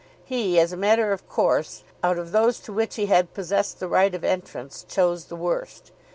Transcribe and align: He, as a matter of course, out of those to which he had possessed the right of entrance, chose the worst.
He, 0.25 0.59
as 0.59 0.73
a 0.73 0.77
matter 0.77 1.11
of 1.11 1.29
course, 1.29 1.83
out 2.03 2.17
of 2.17 2.31
those 2.31 2.59
to 2.61 2.73
which 2.73 2.95
he 2.95 3.05
had 3.05 3.35
possessed 3.35 3.79
the 3.79 3.87
right 3.87 4.15
of 4.15 4.23
entrance, 4.23 4.83
chose 4.89 5.25
the 5.25 5.35
worst. 5.35 5.91